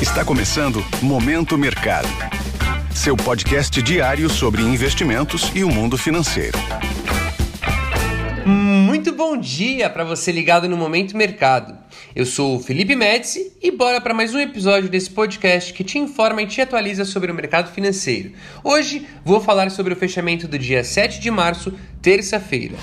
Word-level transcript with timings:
Está 0.00 0.22
começando 0.26 0.84
Momento 1.00 1.56
Mercado. 1.56 2.08
Seu 2.94 3.16
podcast 3.16 3.80
diário 3.80 4.28
sobre 4.28 4.60
investimentos 4.60 5.50
e 5.54 5.64
o 5.64 5.70
mundo 5.70 5.96
financeiro. 5.96 6.58
Muito 8.44 9.10
bom 9.14 9.38
dia 9.38 9.88
para 9.88 10.04
você 10.04 10.30
ligado 10.30 10.68
no 10.68 10.76
Momento 10.76 11.16
Mercado. 11.16 11.78
Eu 12.14 12.26
sou 12.26 12.56
o 12.56 12.60
Felipe 12.60 12.94
Médici 12.94 13.52
e 13.62 13.70
bora 13.70 13.98
para 13.98 14.12
mais 14.12 14.34
um 14.34 14.38
episódio 14.38 14.90
desse 14.90 15.08
podcast 15.08 15.72
que 15.72 15.82
te 15.82 15.98
informa 15.98 16.42
e 16.42 16.46
te 16.46 16.60
atualiza 16.60 17.06
sobre 17.06 17.32
o 17.32 17.34
mercado 17.34 17.72
financeiro. 17.72 18.32
Hoje 18.62 19.06
vou 19.24 19.40
falar 19.40 19.70
sobre 19.70 19.94
o 19.94 19.96
fechamento 19.96 20.46
do 20.46 20.58
dia 20.58 20.84
7 20.84 21.20
de 21.20 21.30
março, 21.30 21.72
terça-feira. 22.02 22.76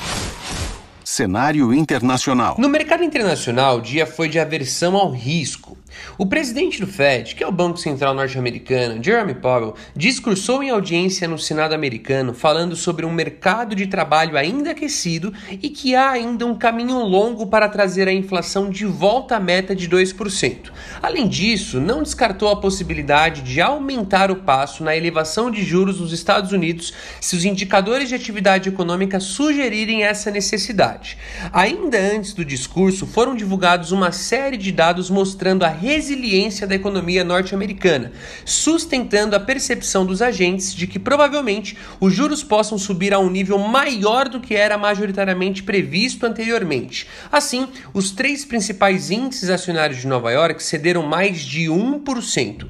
Cenário 1.04 1.72
internacional. 1.74 2.56
No 2.58 2.68
mercado 2.68 3.04
internacional, 3.04 3.78
o 3.78 3.82
dia 3.82 4.08
foi 4.08 4.28
de 4.28 4.40
aversão 4.40 4.96
ao 4.96 5.12
risco. 5.12 5.78
O 6.18 6.26
presidente 6.26 6.80
do 6.80 6.88
Fed, 6.88 7.36
que 7.36 7.44
é 7.44 7.48
o 7.48 7.52
Banco 7.52 7.78
Central 7.78 8.14
norte-americano, 8.14 9.04
Jeremy 9.04 9.36
Powell, 9.36 9.76
discursou 9.96 10.62
em 10.62 10.70
audiência 10.70 11.28
no 11.28 11.40
Senado 11.40 11.74
americano 11.74 12.34
falando 12.34 12.76
sobre 12.76 13.06
um 13.06 13.12
mercado 13.12 13.76
de 13.76 13.88
trabalho 13.88 14.38
ainda 14.38 14.72
aquecido 14.72 15.34
e 15.50 15.70
que 15.70 15.96
há 15.96 16.12
ainda 16.12 16.46
um 16.46 16.56
caminho 16.56 17.00
longo 17.00 17.48
para 17.48 17.70
trazer 17.70 18.08
a 18.08 18.14
inflação 18.14 18.70
de 18.70 18.86
volta 18.86 19.36
à 19.36 19.40
meta 19.40 19.76
de 19.76 19.90
2%. 19.90 20.72
Além 21.02 21.28
disso, 21.28 21.80
não 21.80 22.04
descartou 22.04 22.50
a 22.50 22.60
possibilidade 22.60 23.42
de 23.42 23.62
aumentar 23.62 24.32
o 24.32 24.38
passo 24.38 24.84
na 24.84 24.96
elevação 24.96 25.50
de 25.50 25.64
juros 25.64 26.00
nos 26.00 26.14
Estados 26.14 26.52
Unidos 26.52 26.94
se 27.20 27.36
os 27.36 27.46
indicadores 27.46 28.10
de 28.10 28.16
atividade 28.16 28.70
econômica 28.70 29.20
sugerirem 29.20 30.04
essa 30.04 30.30
necessidade. 30.32 31.18
Ainda 31.52 31.98
antes 31.98 32.34
do 32.34 32.46
discurso, 32.46 33.06
foram 33.06 33.36
divulgados 33.36 33.92
uma 33.92 34.12
série 34.12 34.58
de 34.58 34.72
dados 34.72 35.10
mostrando 35.10 35.64
a 35.64 35.70
resiliência 35.84 36.66
da 36.66 36.74
economia 36.74 37.24
norte-americana, 37.24 38.14
sustentando 38.46 39.36
a 39.36 39.40
percepção 39.40 40.06
dos 40.06 40.22
agentes 40.22 40.74
de 40.74 40.88
que 40.88 40.98
provavelmente 40.98 41.78
os 42.00 42.14
juros 42.14 42.42
possam 42.42 42.78
subir 42.78 43.14
a 43.14 43.20
um 43.20 43.30
nível 43.30 43.60
maior 43.60 44.30
do 44.30 44.40
que 44.40 44.56
era 44.56 44.78
majoritariamente 44.78 45.62
previsto 45.62 46.26
anteriormente. 46.26 47.06
Assim, 47.30 47.68
os 47.94 48.12
três 48.12 48.46
principais 48.46 49.12
índices 49.12 49.50
acionários 49.50 50.00
de 50.00 50.08
Nova 50.08 50.32
York 50.32 50.64
cederam 50.64 51.04
mais 51.04 51.42
de 51.42 51.66
1%. 51.66 52.66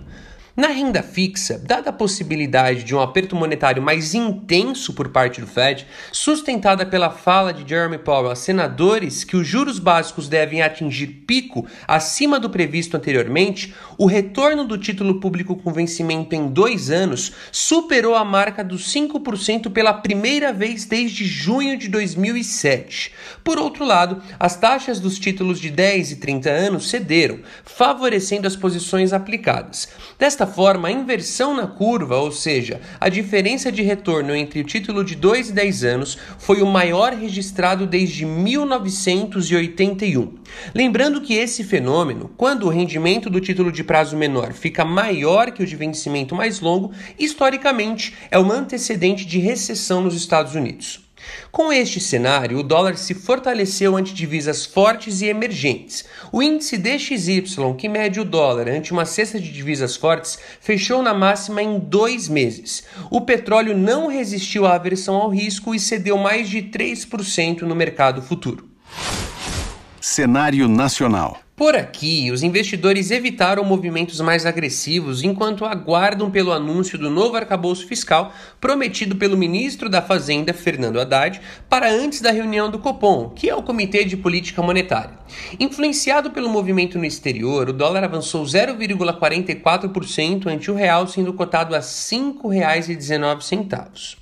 Na 0.55 0.67
renda 0.67 1.01
fixa, 1.01 1.57
dada 1.57 1.89
a 1.89 1.93
possibilidade 1.93 2.83
de 2.83 2.93
um 2.93 3.01
aperto 3.01 3.35
monetário 3.35 3.81
mais 3.81 4.13
intenso 4.13 4.93
por 4.93 5.09
parte 5.09 5.41
do 5.41 5.47
Fed, 5.47 5.87
sustentada 6.11 6.85
pela 6.85 7.09
fala 7.09 7.51
de 7.51 7.67
Jeremy 7.67 7.97
Powell 7.97 8.29
a 8.29 8.35
senadores 8.35 9.23
que 9.23 9.35
os 9.35 9.47
juros 9.47 9.79
básicos 9.79 10.29
devem 10.29 10.61
atingir 10.61 11.07
pico 11.25 11.65
acima 11.87 12.39
do 12.39 12.51
previsto 12.51 12.95
anteriormente, 12.95 13.73
o 13.97 14.05
retorno 14.05 14.63
do 14.63 14.77
título 14.77 15.19
público 15.19 15.55
com 15.55 15.73
vencimento 15.73 16.35
em 16.35 16.47
dois 16.47 16.91
anos 16.91 17.33
superou 17.51 18.13
a 18.13 18.23
marca 18.23 18.63
dos 18.63 18.93
5% 18.93 19.71
pela 19.71 19.91
primeira 19.91 20.53
vez 20.53 20.85
desde 20.85 21.25
junho 21.25 21.75
de 21.79 21.87
2007. 21.87 23.11
Por 23.43 23.57
outro 23.57 23.83
lado, 23.83 24.21
as 24.39 24.55
taxas 24.55 24.99
dos 24.99 25.17
títulos 25.17 25.59
de 25.59 25.71
10 25.71 26.11
e 26.11 26.15
30 26.17 26.47
anos 26.51 26.91
cederam, 26.91 27.39
favorecendo 27.65 28.45
as 28.45 28.55
posições 28.55 29.13
aplicadas. 29.13 29.89
Desta 30.19 30.42
Desta 30.43 30.55
forma, 30.55 30.89
a 30.89 30.91
inversão 30.91 31.55
na 31.55 31.65
curva, 31.65 32.17
ou 32.17 32.29
seja, 32.29 32.81
a 32.99 33.07
diferença 33.07 33.71
de 33.71 33.81
retorno 33.81 34.35
entre 34.35 34.59
o 34.59 34.63
título 34.65 35.01
de 35.01 35.15
2 35.15 35.51
e 35.51 35.53
10 35.53 35.83
anos, 35.85 36.17
foi 36.37 36.61
o 36.61 36.65
maior 36.65 37.13
registrado 37.13 37.87
desde 37.87 38.25
1981. 38.25 40.33
Lembrando 40.75 41.21
que 41.21 41.35
esse 41.35 41.63
fenômeno, 41.63 42.29
quando 42.35 42.65
o 42.65 42.69
rendimento 42.69 43.29
do 43.29 43.39
título 43.39 43.71
de 43.71 43.85
prazo 43.85 44.17
menor 44.17 44.51
fica 44.51 44.83
maior 44.83 45.49
que 45.49 45.63
o 45.63 45.65
de 45.65 45.77
vencimento 45.77 46.35
mais 46.35 46.59
longo, 46.59 46.91
historicamente 47.17 48.13
é 48.29 48.37
um 48.37 48.51
antecedente 48.51 49.25
de 49.25 49.39
recessão 49.39 50.01
nos 50.01 50.13
Estados 50.13 50.55
Unidos. 50.55 51.02
Com 51.51 51.71
este 51.71 51.99
cenário, 51.99 52.57
o 52.57 52.63
dólar 52.63 52.97
se 52.97 53.13
fortaleceu 53.13 53.95
ante 53.95 54.13
divisas 54.13 54.65
fortes 54.65 55.21
e 55.21 55.27
emergentes. 55.27 56.05
O 56.31 56.41
índice 56.41 56.77
DXY, 56.77 57.43
que 57.77 57.89
mede 57.89 58.19
o 58.19 58.25
dólar 58.25 58.67
ante 58.69 58.91
uma 58.91 59.05
cesta 59.05 59.39
de 59.39 59.51
divisas 59.51 59.95
fortes, 59.95 60.39
fechou 60.59 61.01
na 61.01 61.13
máxima 61.13 61.61
em 61.61 61.79
dois 61.79 62.27
meses. 62.27 62.83
O 63.11 63.21
petróleo 63.21 63.77
não 63.77 64.07
resistiu 64.07 64.65
à 64.65 64.75
aversão 64.75 65.15
ao 65.15 65.29
risco 65.29 65.75
e 65.75 65.79
cedeu 65.79 66.17
mais 66.17 66.49
de 66.49 66.61
3% 66.63 67.61
no 67.61 67.75
mercado 67.75 68.21
futuro. 68.21 68.69
Cenário 70.01 70.67
nacional. 70.67 71.42
Por 71.55 71.75
aqui, 71.75 72.31
os 72.31 72.41
investidores 72.41 73.11
evitaram 73.11 73.63
movimentos 73.63 74.19
mais 74.19 74.43
agressivos 74.43 75.21
enquanto 75.21 75.65
aguardam 75.65 76.31
pelo 76.31 76.51
anúncio 76.51 76.97
do 76.97 77.11
novo 77.11 77.35
arcabouço 77.35 77.85
fiscal 77.85 78.33
prometido 78.59 79.17
pelo 79.17 79.37
ministro 79.37 79.87
da 79.87 80.01
Fazenda, 80.01 80.51
Fernando 80.51 80.99
Haddad, 80.99 81.39
para 81.69 81.91
antes 81.91 82.21
da 82.21 82.31
reunião 82.31 82.71
do 82.71 82.79
Copom, 82.79 83.29
que 83.29 83.47
é 83.47 83.55
o 83.55 83.61
Comitê 83.61 84.03
de 84.03 84.17
Política 84.17 84.63
Monetária. 84.63 85.19
Influenciado 85.59 86.31
pelo 86.31 86.49
movimento 86.49 86.97
no 86.97 87.05
exterior, 87.05 87.69
o 87.69 87.73
dólar 87.73 88.03
avançou 88.03 88.43
0,44% 88.43 90.47
ante 90.47 90.71
o 90.71 90.75
real, 90.75 91.07
sendo 91.07 91.33
cotado 91.33 91.75
a 91.75 91.77
R$ 91.77 91.83
5,19. 91.83 94.17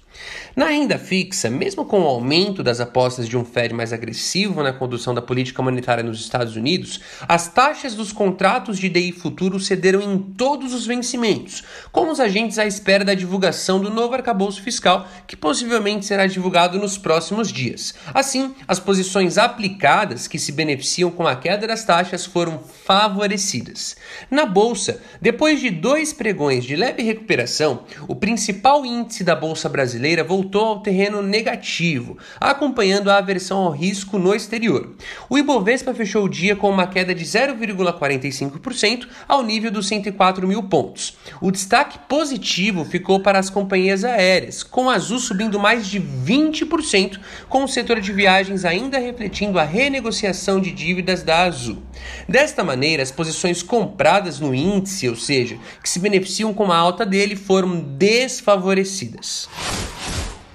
Na 0.53 0.65
renda 0.65 0.97
fixa, 0.97 1.49
mesmo 1.49 1.85
com 1.85 2.01
o 2.01 2.07
aumento 2.07 2.61
das 2.61 2.81
apostas 2.81 3.25
de 3.25 3.37
um 3.37 3.45
Fed 3.45 3.73
mais 3.73 3.93
agressivo 3.93 4.61
na 4.61 4.73
condução 4.73 5.13
da 5.13 5.21
política 5.21 5.61
monetária 5.61 6.03
nos 6.03 6.19
Estados 6.19 6.57
Unidos, 6.57 6.99
as 7.25 7.47
taxas 7.47 7.95
dos 7.95 8.11
contratos 8.11 8.77
de 8.77 8.89
DI 8.89 9.13
futuro 9.13 9.61
cederam 9.61 10.01
em 10.01 10.17
todos 10.19 10.73
os 10.73 10.85
vencimentos, 10.85 11.63
com 11.89 12.11
os 12.11 12.19
agentes 12.19 12.59
à 12.59 12.65
espera 12.65 13.05
da 13.05 13.13
divulgação 13.13 13.79
do 13.79 13.89
novo 13.89 14.13
arcabouço 14.13 14.61
fiscal, 14.61 15.07
que 15.25 15.37
possivelmente 15.37 16.05
será 16.05 16.27
divulgado 16.27 16.77
nos 16.77 16.97
próximos 16.97 17.49
dias. 17.49 17.95
Assim, 18.13 18.53
as 18.67 18.77
posições 18.77 19.37
aplicadas 19.37 20.27
que 20.27 20.37
se 20.37 20.51
beneficiam 20.51 21.09
com 21.11 21.25
a 21.25 21.35
queda 21.35 21.65
das 21.65 21.85
taxas 21.85 22.25
foram 22.25 22.59
favorecidas. 22.59 23.95
Na 24.29 24.45
bolsa, 24.45 24.99
depois 25.21 25.61
de 25.61 25.69
dois 25.69 26.11
pregões 26.11 26.65
de 26.65 26.75
leve 26.75 27.03
recuperação, 27.03 27.85
o 28.05 28.17
principal 28.17 28.85
índice 28.85 29.23
da 29.23 29.33
bolsa 29.33 29.69
brasileira 29.69 30.25
voltou 30.25 30.40
voltou 30.41 30.65
ao 30.65 30.79
terreno 30.79 31.21
negativo, 31.21 32.17
acompanhando 32.39 33.11
a 33.11 33.17
aversão 33.17 33.59
ao 33.59 33.71
risco 33.71 34.17
no 34.17 34.33
exterior. 34.33 34.95
O 35.29 35.37
Ibovespa 35.37 35.93
fechou 35.93 36.25
o 36.25 36.29
dia 36.29 36.55
com 36.55 36.67
uma 36.67 36.87
queda 36.87 37.13
de 37.13 37.23
0,45% 37.23 39.07
ao 39.27 39.43
nível 39.43 39.69
dos 39.69 39.87
104 39.87 40.47
mil 40.47 40.63
pontos. 40.63 41.15
O 41.39 41.51
destaque 41.51 41.99
positivo 42.09 42.83
ficou 42.83 43.19
para 43.19 43.37
as 43.37 43.51
companhias 43.51 44.03
aéreas, 44.03 44.63
com 44.63 44.89
a 44.89 44.95
Azul 44.95 45.19
subindo 45.19 45.59
mais 45.59 45.85
de 45.85 46.01
20%, 46.01 47.19
com 47.47 47.63
o 47.63 47.67
setor 47.67 48.01
de 48.01 48.11
viagens 48.11 48.65
ainda 48.65 48.97
refletindo 48.97 49.59
a 49.59 49.63
renegociação 49.63 50.59
de 50.59 50.71
dívidas 50.71 51.21
da 51.21 51.43
Azul. 51.43 51.83
Desta 52.27 52.63
maneira, 52.63 53.03
as 53.03 53.11
posições 53.11 53.61
compradas 53.61 54.39
no 54.39 54.55
índice, 54.55 55.07
ou 55.07 55.15
seja, 55.15 55.57
que 55.83 55.89
se 55.89 55.99
beneficiam 55.99 56.51
com 56.51 56.71
a 56.71 56.77
alta 56.77 57.05
dele, 57.05 57.35
foram 57.35 57.79
desfavorecidas 57.79 59.47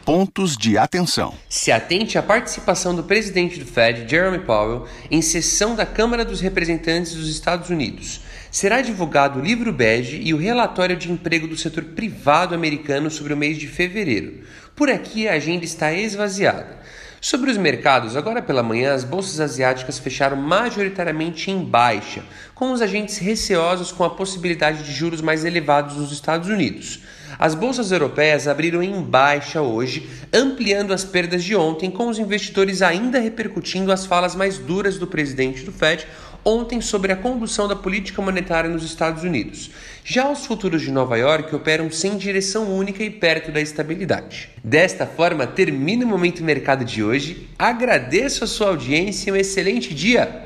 pontos 0.06 0.56
de 0.56 0.78
atenção. 0.78 1.34
Se 1.48 1.72
atente 1.72 2.16
à 2.16 2.22
participação 2.22 2.94
do 2.94 3.02
presidente 3.02 3.58
do 3.58 3.66
Fed, 3.66 4.08
Jeremy 4.08 4.38
Powell, 4.38 4.86
em 5.10 5.20
sessão 5.20 5.74
da 5.74 5.84
Câmara 5.84 6.24
dos 6.24 6.40
Representantes 6.40 7.12
dos 7.12 7.28
Estados 7.28 7.70
Unidos. 7.70 8.20
Será 8.48 8.80
divulgado 8.80 9.40
o 9.40 9.42
livro 9.42 9.72
bege 9.72 10.20
e 10.22 10.32
o 10.32 10.36
relatório 10.36 10.96
de 10.96 11.10
emprego 11.10 11.48
do 11.48 11.56
setor 11.56 11.82
privado 11.82 12.54
americano 12.54 13.10
sobre 13.10 13.34
o 13.34 13.36
mês 13.36 13.58
de 13.58 13.66
fevereiro. 13.66 14.44
Por 14.76 14.90
aqui 14.90 15.26
a 15.26 15.32
agenda 15.32 15.64
está 15.64 15.90
esvaziada. 15.94 16.76
Sobre 17.18 17.50
os 17.50 17.56
mercados, 17.56 18.14
agora 18.14 18.42
pela 18.42 18.62
manhã, 18.62 18.92
as 18.92 19.04
bolsas 19.04 19.40
asiáticas 19.40 19.98
fecharam 19.98 20.36
majoritariamente 20.36 21.50
em 21.50 21.64
baixa, 21.64 22.22
com 22.54 22.70
os 22.72 22.82
agentes 22.82 23.16
receosos 23.16 23.90
com 23.90 24.04
a 24.04 24.10
possibilidade 24.10 24.82
de 24.82 24.92
juros 24.92 25.22
mais 25.22 25.46
elevados 25.46 25.96
nos 25.96 26.12
Estados 26.12 26.50
Unidos. 26.50 27.00
As 27.38 27.54
bolsas 27.54 27.90
europeias 27.90 28.46
abriram 28.46 28.82
em 28.82 29.00
baixa 29.00 29.62
hoje, 29.62 30.10
ampliando 30.30 30.92
as 30.92 31.04
perdas 31.04 31.42
de 31.42 31.56
ontem, 31.56 31.90
com 31.90 32.08
os 32.08 32.18
investidores 32.18 32.82
ainda 32.82 33.18
repercutindo 33.18 33.90
as 33.90 34.04
falas 34.04 34.34
mais 34.34 34.58
duras 34.58 34.98
do 34.98 35.06
presidente 35.06 35.62
do 35.62 35.72
Fed 35.72 36.06
ontem 36.46 36.80
sobre 36.80 37.10
a 37.10 37.16
condução 37.16 37.66
da 37.66 37.74
política 37.74 38.22
monetária 38.22 38.70
nos 38.70 38.84
Estados 38.84 39.24
Unidos. 39.24 39.72
Já 40.04 40.30
os 40.30 40.46
futuros 40.46 40.80
de 40.80 40.92
Nova 40.92 41.18
York 41.18 41.52
operam 41.52 41.90
sem 41.90 42.16
direção 42.16 42.72
única 42.72 43.02
e 43.02 43.10
perto 43.10 43.50
da 43.50 43.60
estabilidade. 43.60 44.48
Desta 44.62 45.04
forma, 45.04 45.44
termina 45.44 46.04
o 46.04 46.08
Momento 46.08 46.44
Mercado 46.44 46.84
de 46.84 47.02
hoje. 47.02 47.48
Agradeço 47.58 48.44
a 48.44 48.46
sua 48.46 48.68
audiência 48.68 49.30
e 49.30 49.32
um 49.32 49.36
excelente 49.36 49.92
dia. 49.92 50.44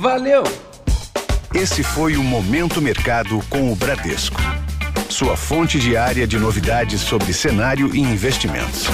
Valeu! 0.00 0.44
Esse 1.54 1.82
foi 1.82 2.16
o 2.16 2.22
Momento 2.22 2.82
Mercado 2.82 3.40
com 3.48 3.72
o 3.72 3.74
Bradesco. 3.74 4.40
Sua 5.08 5.36
fonte 5.36 5.78
diária 5.80 6.26
de 6.26 6.38
novidades 6.38 7.00
sobre 7.00 7.32
cenário 7.32 7.94
e 7.94 7.98
investimentos. 7.98 8.86